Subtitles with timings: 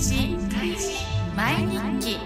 [0.00, 0.14] 示
[1.36, 2.00] 毎日。
[2.00, 2.18] 記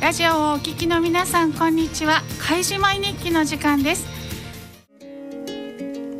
[0.00, 2.22] ラジオをお聞きの皆さんこんにちは。
[2.38, 4.06] 開示毎日記の時間です。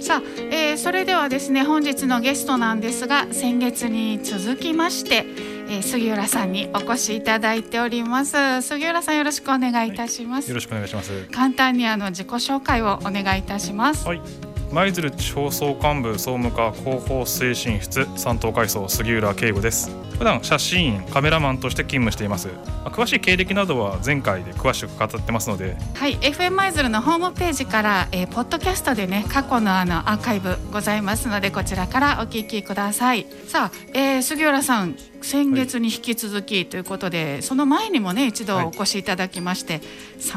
[0.01, 5.25] さあ、えー、それではですね本日のゲストなんですが先月に続きまして
[5.73, 8.61] えー、杉浦さんにお越しいただいております。
[8.63, 11.29] 杉浦さんよろしくお願いいたします、はい、よろしくお願いします。
[11.31, 14.05] 簡単にあの自己紹介をお願いいたします。
[14.05, 19.91] はい舞鶴地方総監部総務課広報推進室三等階層杉浦慶吾です。
[20.17, 22.51] 普段写真員カメラマンとして勤務しています。
[22.85, 25.77] 詳しい経歴などは前回で詳しく語ってますので。
[25.95, 33.27] はい FM 舞鶴のホームページから、えー、ポッドキャストでね過去のあのアーカイブございますのでこちらからお聞きください。
[33.49, 39.83] さあ、えー、杉浦さん先月に引き続きということで、はい、その前にもね一度お越しいただきまして、はい、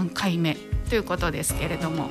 [0.07, 0.57] 3回目
[0.89, 2.09] ということですけれども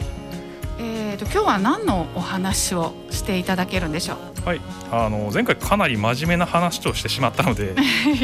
[1.12, 4.46] えーと、今日は何のお話をしていただけるんでしょう？
[4.46, 4.60] はい。
[4.90, 7.74] あの前回かなり真面目な話をしてしまったので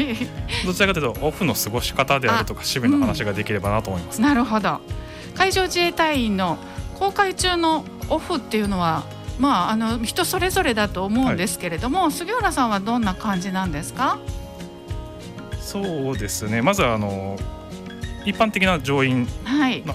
[0.65, 4.79] どちらかというとオフの過ごし方であるとか趣味の話ができればなと思います、うん、なるほど。
[5.35, 6.57] 海上自衛隊員の
[6.95, 9.03] 公開中のオフっていうのは
[9.37, 14.17] まああの人それぞれだと思うんですけれども、はい、杉浦さんはどんな感じなんですか？
[15.61, 16.63] そうですね。
[16.63, 17.37] まずあの
[18.25, 19.93] 一般的な乗員の、はい、こ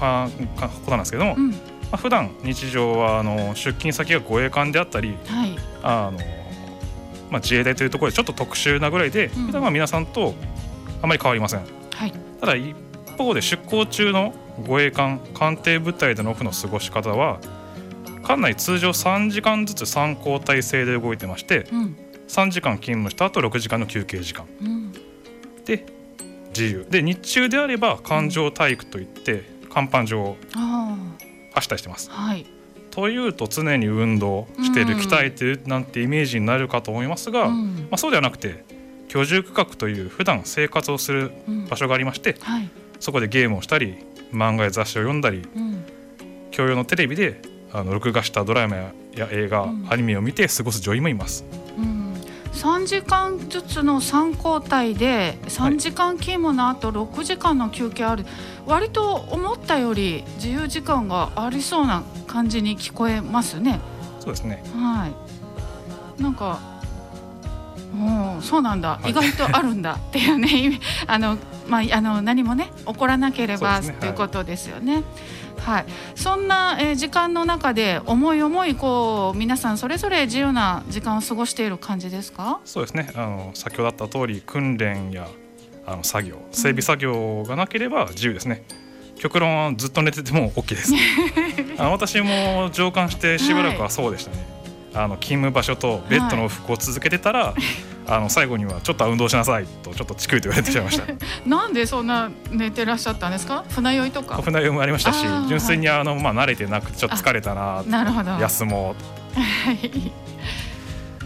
[0.86, 1.50] となんですけども、うん。
[1.50, 1.56] ま
[1.94, 6.18] あ、普段日常はあの出勤先が護衛艦であったり、はい、あの
[7.30, 10.34] まあ、自衛隊というところでちょっと特殊なぐらいで、うん、普段は皆さんと
[11.02, 12.76] あまり変わりません、はい、ただ一
[13.18, 14.32] 方で出航中の
[14.64, 17.40] 護衛艦艦艇部隊でのオフの過ごし方は
[18.22, 21.96] 艦内通常3時間ずつ3交代制で動いてまして、うん、
[22.28, 24.92] 3時間勤務した後6時間の休憩時間、うん、
[25.64, 25.84] で
[26.50, 26.86] 自由。
[26.88, 30.36] で日中であれば艦上体育といって甲板上
[31.54, 32.10] 走ったりしてます。
[32.10, 32.46] はい、
[32.90, 38.64] というと常に運動してる、鍛えてるなんてイメージになるかと思いますが、うん、まあ、そうではなくて
[39.08, 41.32] 居住区画という普段生活をする
[41.70, 42.70] 場所がありまして、うんはい、
[43.00, 43.96] そこでゲームをしたり
[44.32, 45.84] 漫画や雑誌を読んだり、うん、
[46.50, 47.40] 共用のテレビで
[47.72, 48.92] あの録画したドラマや
[49.30, 51.44] 映画、アニメを見て過ごす女優もいます。
[52.54, 58.32] 3時間ずつの3交代で3時間勤務のあと6時間の休憩ある、はい、
[58.66, 63.80] 割と思ったより自由時間がありそうな感じに聞こえますね。
[64.20, 64.62] そうですね。
[64.76, 65.08] は
[66.18, 66.22] い。
[66.22, 66.60] なんか
[67.96, 70.80] おそうなんだ、はい、意外とあるんだっていうね。
[71.06, 71.36] あの、
[71.68, 74.10] まあ、あの何もね起こらなければ、ね、とい。
[74.10, 74.94] うことですよね。
[74.94, 75.04] はい、
[76.14, 82.60] そんな、えー、時間の中で思い思いこう皆さんそれぞれ自由な時間を過ごしている感じですか？
[82.64, 83.10] そうですね。
[83.14, 85.28] あの先ほどあった通り訓練や
[85.86, 88.64] あの作業整備作業がなければ自由ですね、
[89.14, 90.92] うん、極論はずっと寝てても OK です。
[91.78, 94.46] あの私も上官してしばらくはそうでしたね、はい
[94.96, 97.54] あの勤務場所とベッドの往復を続けてたら、はい、
[98.06, 101.06] あの最後にはちょっと運動しなさいとちょっとチクリと言われてしまいました。
[101.48, 103.64] なんでそんな寝てらっしゃったんですか？
[103.70, 104.40] 船酔いとか？
[104.42, 108.32] 船酔いもありましたし純粋にあの、まあ、慣れてなくてちょっと疲れたななるほど。
[108.38, 108.94] 休も
[109.36, 109.40] う。
[109.40, 110.12] はい。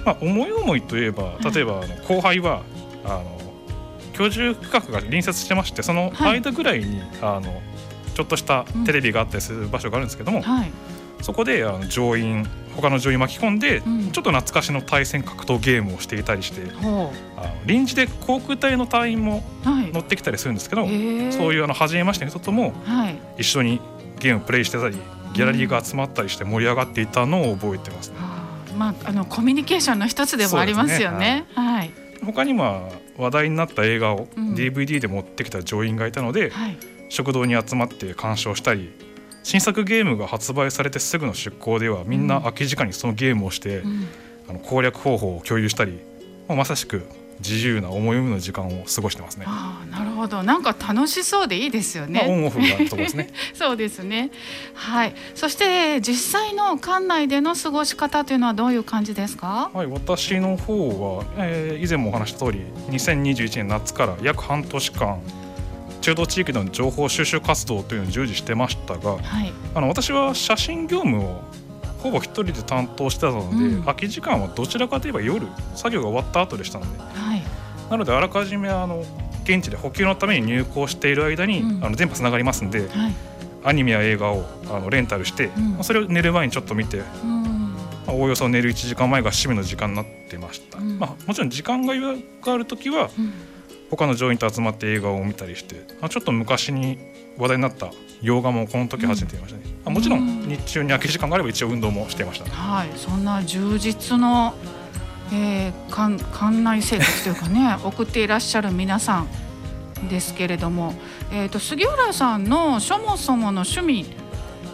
[0.05, 2.63] まあ、思い思いといえば例えばあの後輩は
[3.05, 3.41] あの
[4.13, 7.61] 居住区画が隣接してましてその間ぐらいに、はい、あの
[8.15, 10.45] ちょっとしたテレビがあったりする場所があるんですけども、うん。
[10.45, 10.73] はい、
[11.21, 12.49] そこであの乗員
[12.81, 17.13] 他の女優巻き込んで、うん、ちょっと懐かしの対戦格闘ゲームをしていたりして、あの
[17.67, 22.73] 臨時で航空隊の隊員も乗ってきたりするんですけど、はい、そういうあの初めましての人とも
[23.37, 23.81] 一緒に
[24.21, 24.97] ゲームプレイしてたり
[25.35, 28.17] ギャラリーが集まったりして盛り上がっていたのを覚えてますね。
[28.73, 31.19] うん、まあ、あのコミュニケーションの一つでもありますよね。
[31.19, 31.47] ね。
[31.55, 31.91] はい、
[32.25, 36.77] 他にも話題になった映画を DVD で持ってきた乗員がいたので、うんはい、
[37.09, 38.93] 食堂に集まって鑑賞したり
[39.49, 44.07] 新作ゲームが発売されてすぐの出向ではみんな空き時間にそのゲームをして、うん、
[44.47, 46.01] あの攻略方法を共有したり、
[46.49, 47.07] まあ、まさしく
[47.41, 49.47] 自由な思い思いの時間を過ごしてますね。
[49.49, 52.21] あなるほど、なんか楽しそうでいいですよね。
[52.21, 53.31] まあ、オンオフがあるとこですね。
[53.55, 54.31] そうですね。
[54.75, 55.15] はい。
[55.35, 59.71] そして実際の館内での過ごし方というのはどういう感じですか？
[59.73, 65.23] はい、私の方は、えー、以前もお話した通り、2021年夏から約半年間。
[66.09, 71.43] 中東地域での情報収集活動というのに従事してましたが、はい、あの私は写真業務を
[71.99, 77.43] ほぼ一人で担当してたので、うん、空き時間はどちらかといえば夜作業が終わった後でしたので、はい、
[77.91, 79.05] なのであらかじめあの
[79.43, 83.15] 現地で補給のために入港している間に、うん、あの電波つながりますんで、はい、
[83.65, 87.05] アニメや映画をあのレンタルして、うん、それを寝る前にちょっと見て、ま
[88.07, 93.11] あ、おおよそ寝る1時間前が趣味の時間になってました、まあ、もちろん時間が余裕がある時は、
[93.91, 95.77] 他の乗員と集まって映画を見たりして
[96.09, 96.99] ちょっと昔に
[97.39, 97.91] 話題になった
[98.21, 102.91] 洋画もこの時初めて見ましたね、うん、もちろん日中に空き時間があれば一応運動もしていました、はい。
[102.97, 104.55] そんな充実の、
[105.33, 110.95] えー、館館内生活というかね 送っていらっしゃる皆さんですけれども、
[111.33, 114.07] えーと、杉浦さんのそもそもの趣味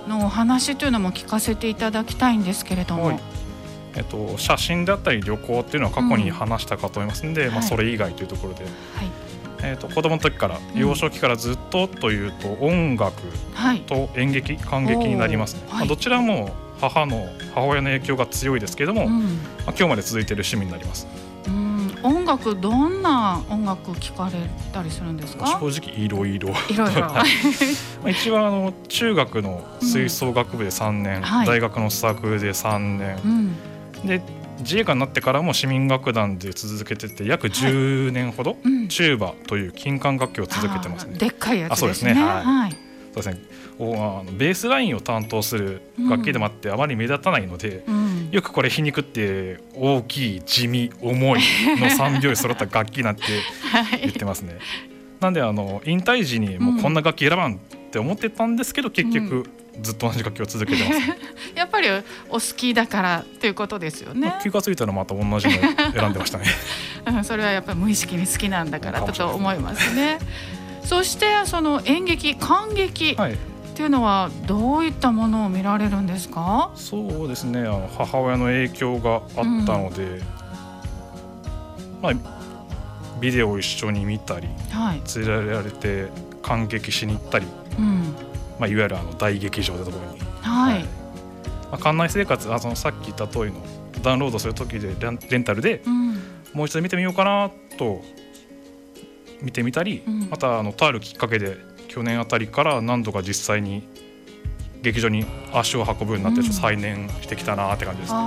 [0.08, 3.06] のお話というのも聞かせていただきたいんですけれども。
[3.06, 3.33] はい
[3.96, 8.72] えっと、写真であったり旅行っていうのは過去に話したかと思いますので、うん、まあ、それ以外というところで、はい。
[9.62, 13.22] えーと、子供の時から幼少期からずっとというと、音楽
[13.86, 19.28] と演劇、感激になりますね、はい、まあ、どちらも母の母親の影響が強いですけれども、うん、まあ、
[19.68, 21.06] 今日まで続いている趣味になります。
[22.02, 24.32] 音楽どんな音楽聞かれ
[24.74, 25.46] たりするんですか？
[25.58, 26.50] 正直いろいろ。
[26.68, 27.10] いろいろ。
[28.10, 33.56] 一応あの中学の吹奏楽部で3年、うんはい、大学のサークルで3年、うん、
[34.06, 34.22] で
[34.60, 38.56] 自衛官になってからも市民楽団で続けてて約10年ほど、
[38.88, 41.18] チューバという金管楽器を続けてますね。
[41.18, 41.86] でっかいやつですね。
[41.86, 42.14] そうですね。
[42.14, 42.44] はい。
[42.44, 42.70] はい、
[43.12, 43.64] そうですね。
[43.78, 51.40] おベースラインを担当する楽器でもあって、あまり目立たないので、うん、よくこれ皮肉って大きい地味重い
[51.80, 53.22] の3拍子揃った楽器なんて
[54.00, 54.52] 言ってますね。
[54.54, 54.62] はい、
[55.20, 57.58] なんであの引退時にもうこんな楽器選ばんっ
[57.90, 59.44] て思ってたんですけど結局、
[59.80, 61.00] ずっと同じ楽器を続けてます、
[61.56, 61.88] やっぱり
[62.28, 64.34] お好きだからということですよね。
[64.42, 65.54] 気が付いたらまた同じの
[65.92, 66.44] 選んでましたね。
[67.06, 70.18] うん、それはやっぱり無意識に好きなんだからだと思いますね。
[70.84, 73.36] そしてその演劇感激、はい、っ
[73.74, 76.70] ていうのはどういったものを見られるんですか？
[76.74, 77.60] そうですね。
[77.60, 80.22] あの母親の影響があったので、うん、
[82.00, 82.12] まあ
[83.20, 86.08] ビデオを一緒に見たり、はい、連れられて
[86.42, 87.46] 感激しに行ったり。
[87.78, 88.14] うん
[88.58, 90.84] まあ、いわゆるあの大劇場のところに、はい。
[90.84, 90.88] ま
[91.72, 93.60] あ、館内生活あそのさっき言った通りの
[94.02, 94.94] ダウンロードする時で
[95.30, 96.14] レンタルで、うん、
[96.52, 98.02] もう一度見てみようかなと
[99.42, 101.56] 見てみたり、うん、またあのとあるきっかけで
[101.88, 103.88] 去年あたりから何度か実際に
[104.82, 108.18] 劇場に足を運ぶようになって再燃してきたなって感じですね。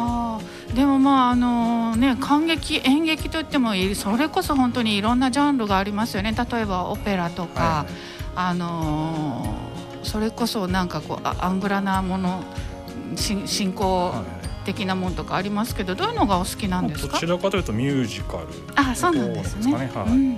[0.70, 6.34] うん、でもまああのね感激演劇といってもそれこそ本当にいろんなジャンルがありますよね。
[6.34, 7.94] 例えばオペラとか、はい、
[8.36, 9.67] あの
[10.08, 12.44] それこそなんかこうアングラなもの
[13.16, 14.14] 進行
[14.66, 17.14] 的なものとかありますけど、どういうのがお好きなんですか？
[17.14, 19.92] どちらかというとミュージカルあそうなんですね、ね。
[19.94, 20.36] はい、うんうんうん、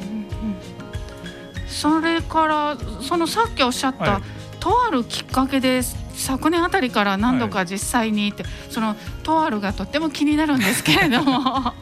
[1.68, 4.22] それからそのさっきおっしゃった、はい、
[4.60, 5.82] とあるきっかけで
[6.14, 11.40] 昨年あたりから何度か実際にって、はい、そのとあるがとっても気になるんですけれども。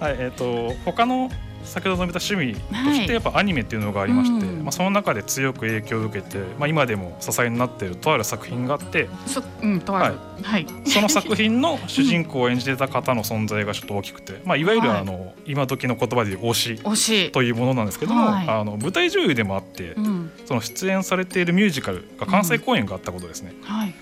[0.00, 1.30] はいえっ、ー、と他の
[1.64, 4.54] 先ほど述べた趣味としてやっぱアニメっていうのがありまして、はい。
[4.54, 10.14] うん、まあ、その中で強く影響を受けて、まあ、今でも支えになっているとある作品があってそ,、うんとある。
[10.42, 17.30] はい、その作品の主人公を演じてた方の存在がちょっと大きくて、 まあ、いわゆるあの、はい、今時の言葉でいう推し推し。
[17.30, 23.52] というものなんですけども、はい、あの舞台女優でもあって、うん、その出演されているミュージカルが関西公演があったことですね。
[23.62, 23.94] うん、はいま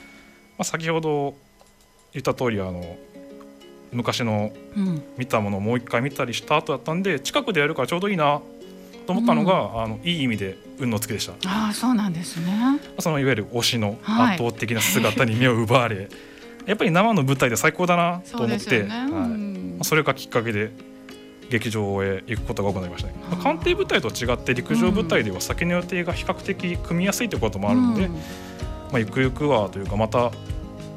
[0.58, 1.34] あ、先ほど
[2.12, 2.96] 言った通りあの
[3.92, 4.52] 昔の
[5.16, 8.40] 見たものをもう一回見たりした後だったんで近くでやるからちょうどいいな
[9.06, 11.32] と思ったのが、うん、あのいい意味で運のつけでした。
[11.46, 12.80] ああそうなんですね。
[12.98, 16.08] そのいわゆる推しの圧倒的な姿に目を奪われ、はい、
[16.66, 20.70] やっぱり生の舞台で最高だなと思って、ねはい、それがきっかけで
[21.50, 23.14] 劇場へ行くことが多くなりましたね。
[23.30, 28.20] まあ、官邸舞台と違って陸上舞台では先の予定が比較的組みやすいということもあるので、うん、ま
[28.94, 30.30] あゆくゆくはというかまた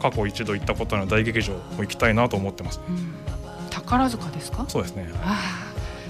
[0.02, 3.14] 過去一度行ったことの大劇場も行きたいなと思ってます、うん、
[3.70, 4.66] 宝塚ですか？
[4.68, 5.10] そうですね、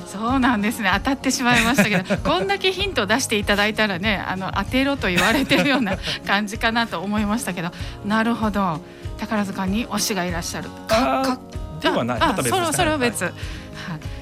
[0.06, 0.92] そうなんですね。
[0.94, 7.72] 当たってしまいましたけど こんだけヒントを出していただいたらねあの当てろと言われてるような感じかなと思いましたけど
[8.06, 8.82] なるほど。
[9.18, 10.70] 宝塚に推しがいらっしゃる。
[10.88, 11.40] か
[11.80, 12.18] ではない。
[12.22, 13.34] あそれそれは別、はい、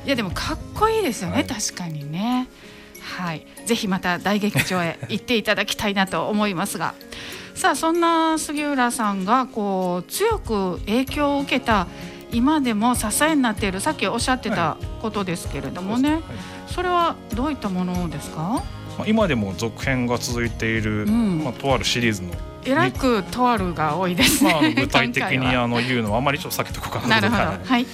[0.07, 2.47] いやでもかっこいいですよね、はい、確かにね
[3.03, 3.45] はい。
[3.65, 6.93] ぜひまた大劇場へ行っていただきたいなと思いますが。
[7.53, 11.87] さあそんな杉浦さんがこう強く影響を受けた
[12.31, 16.21] 今でも支えになっているさっきおっしゃってたことですけれどもね、はい、
[16.67, 18.63] それはどういったものですか？
[19.05, 22.29] 今でも続編が続いている、うん、まあ、とあるシリーズの
[22.65, 24.51] えらくとあるが多いですね。
[24.51, 27.43] まあ、具体的に あの言うのはあまりちょっと避けとこうかななるほど。
[27.65, 27.85] はい。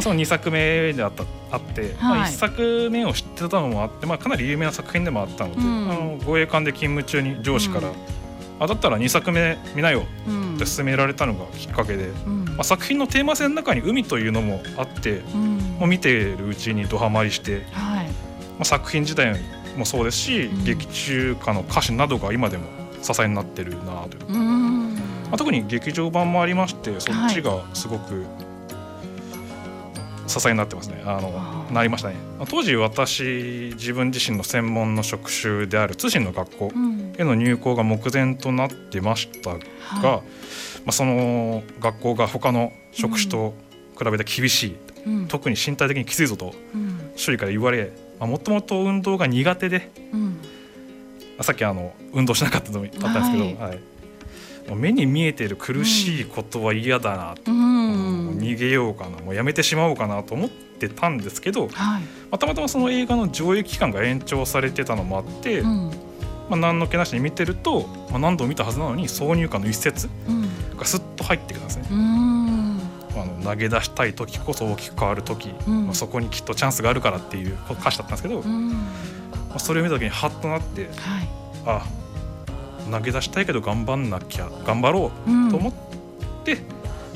[0.00, 7.94] その2作目であったあって、はい、まあ、1作目を知ってたのもあって、まあ、かなり有名な作品でもあったので、うん、あの護衛艦で勤務中に上司から、うん。
[8.60, 10.04] あだったら2作目見なよ
[10.56, 18.12] って勧められたのがきっかけで、うん、まあ、作品のテーマ性の中に海というのもあって、うん、もう見ているうちにどハマりして、はい、ま
[18.60, 19.38] あ、作品自体
[19.76, 22.64] もそうですし、うん、劇中歌の歌詞などが今でも
[23.02, 24.98] 支えになってるなという、ま
[25.32, 28.24] あ、特に劇場版もありましてそっちがすごく、はい、
[30.26, 31.02] 支えになってますね。
[31.04, 32.16] あのなりましたね。
[32.48, 36.72] 当時私自分自身の専門の職種である通信の学校
[37.18, 40.00] への入校が目前となってましたが、うん
[40.84, 43.54] まあ、その学校が他の職種と
[43.98, 44.76] 比べて厳しい、
[45.06, 46.52] うん、特に身体的にきついぞと
[47.16, 50.40] 周囲から言われもともと運動が苦手で、うん、
[51.40, 53.80] さっきあの運動しなかったのもあったんですけど、はい、はい。
[54.76, 57.61] 目に見えている苦しいことは嫌だなと、うん、
[58.42, 62.00] 逃げようかなもうやめてしまおうかなと思ってたんですけど、はい、ま
[62.32, 65.90] あ、たまたまその映画の上映期間が延長されてたのもあって、うん、
[66.48, 70.08] まあ、何の気なしに見てると、まあ、何度も見たはずなのに挿入歌の一節
[70.76, 71.86] がすっと入ってくるんですね。
[73.14, 80.92] あの投げ出したい時こそ大きく変わる時、まあ、そこにきっとチャンスがあるからっていう歌詞だったんですけど、まあ、それを見た時にハッとなって、はい、
[81.66, 81.86] あ
[82.90, 85.72] 投げ出したいけど頑張んなきゃ頑張ろうと思っ
[86.44, 86.58] て、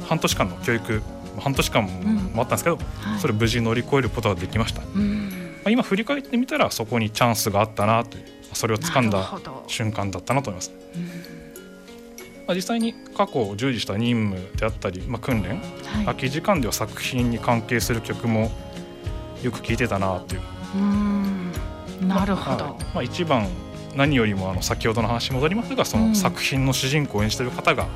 [0.07, 1.03] 半年間の教育
[1.41, 2.79] 半年間もあったんですけど、
[3.21, 4.89] それを無事乗り越えることができました、ま
[5.67, 10.73] あ、今振り返ってみたらそこにチャンスがあったなというそれを掴んだ瞬間だったなと思います。
[12.47, 18.53] まあ、実際に過去従事した任務であったり、まあ、訓練、はい、空き時間では作品に関係する曲も
[19.43, 20.43] よく聴いてたなという。
[22.03, 23.49] うなるほど、まあ、まあ、一番
[23.97, 27.89] 何よりもあの先ほどの話に戻りますがその作品の主人公を演じている方が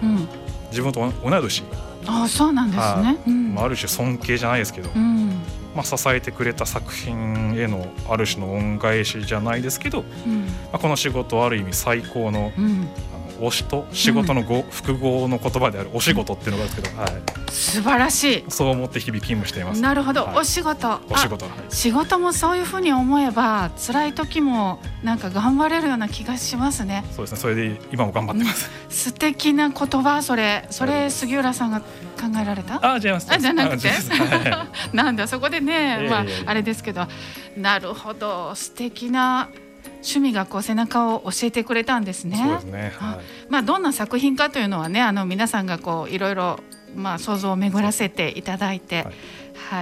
[0.71, 1.65] 自分と同い年、
[2.07, 4.89] あそうなんですね、まあ、ある種尊敬じゃないですけど、
[5.75, 10.05] まあ、支えてくれた作品へのある種の恩返しじゃないですけど、ま
[10.75, 12.53] あ、この仕事はある意味最高の,、
[13.41, 17.11] 推しと仕事の語、複合の言葉であるお仕事っていうのがあるんですけど、はい、
[17.51, 18.45] 素晴らしい。
[18.49, 19.81] そう思って日々勤務しています。
[19.81, 21.01] なるほど、はい、お仕事。
[21.09, 27.05] お仕事、はい、仕事もそういうふうに思えば辛い時もなんか頑張れるような気がしますね。
[27.13, 27.39] そうですね。
[27.39, 30.23] それで今も頑張ってます、うん、素敵な言葉。
[30.23, 31.87] それそれ杉浦さんが考
[32.41, 32.79] えられた？
[32.83, 33.29] あ違います。
[33.31, 33.91] あじゃなくて？
[34.93, 36.09] なんだそこでね。
[36.11, 37.07] まああれですけど。
[37.57, 38.55] なるほど。
[38.55, 39.49] 素敵な
[40.03, 42.37] 趣味がこう背中を教えてくれたんですね。
[42.37, 42.93] そうですね。
[42.97, 46.59] はい、まあどんな作品かというのはね、あの皆さんがこういろいろ
[46.95, 49.13] まあ想像を巡らせていただいて、はい、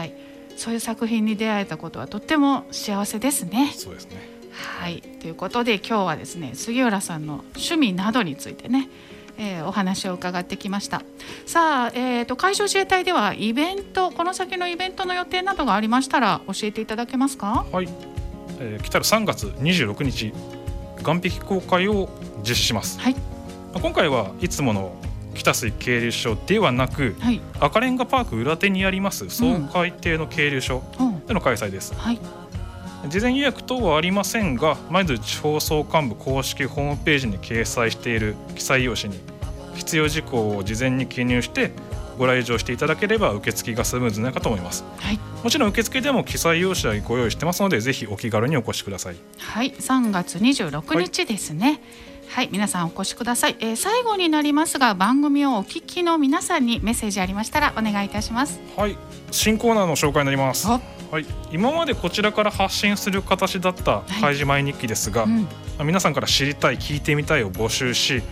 [0.00, 0.14] はい、
[0.56, 3.72] そういう作品に出会えたことはとっても幸せですね。
[3.74, 4.28] そうですね。
[4.52, 8.88] はいということで今日はですね杉浦さんの趣味などについてね。
[9.40, 11.00] えー、お話を伺ってきました
[11.46, 17.64] さあ、えーと、海上自衛隊ではイベントこの先のイベントの予定などがありましたら教えていただけますか？
[17.70, 17.88] はい
[18.60, 20.32] えー、来たる3月26日
[20.98, 22.08] 岸壁公開を
[22.42, 23.16] 実施します、はい、
[23.74, 24.96] 今回はいつもの
[25.34, 30.82] 北水渓流所ではなく、はい、赤レンガパーク裏手にあります総海艇の渓流所
[31.26, 32.20] での開催です、うんはい、
[33.08, 39.20] 事前予約等はありませんが舞鶴地方総監部公式ホームページに掲載している記載用紙に
[39.76, 41.70] 必要事項を事前に記入して
[42.18, 49.16] ご来場していただければ受付がスムーズなかと思います、はい、もちろん受付でも記載用紙はご用意してますのでぜひお気軽にお越しください。
[49.38, 49.72] はい。
[49.72, 51.78] 3月26日ですね、はい。
[52.28, 58.60] はい、皆さんお越しください、えー、最後になりますが番組をお聞きの皆さんにメッセージありましたらお願いいたします。
[58.76, 58.96] はい。
[59.30, 60.66] 新コーナーの紹介になります。
[60.66, 60.80] は
[61.20, 65.30] い、今までこちらから発信する形だった開示前日記ですが、はい
[65.80, 68.22] うん、皆さんから知りたい聞いてみたいを募集し、うん、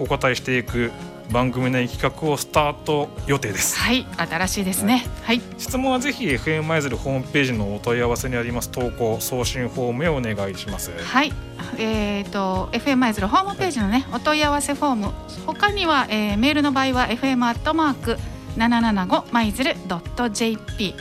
[0.00, 0.90] お答えしていく
[1.34, 3.76] 番組内企画をスタート予定です。
[3.76, 5.04] はい新しいですね。
[5.24, 10.92] はい、質問はぜひ FM マイズルホームページのお問い合わせにあります投稿送信フォームへお願いします。
[10.92, 11.32] はい。
[11.76, 15.12] えーと、FM マイズルホームページのね、お問い合わせフォーム
[15.44, 18.16] 他には、えー、メールの場合は FM アットマーク
[18.56, 20.94] 775マイズルドット JP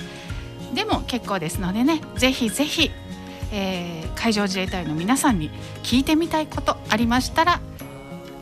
[0.73, 2.89] でも結構ですのでねぜひぜひ、
[3.51, 5.51] えー、海上自衛隊の皆さんに
[5.83, 7.61] 聞いてみたいことありましたら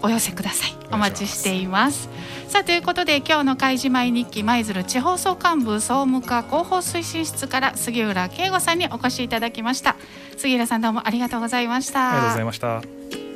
[0.01, 0.75] お寄せください。
[0.91, 2.09] お待ちしています。
[2.47, 9.95] さあということで今日の開示前日記舞鶴地方総監部総務課広報推進室から杉浦圭吾さんにお越しいただきました。
[10.37, 12.09] 杉浦さんどうもありがとうございました。
[12.09, 13.30] ありがとうございました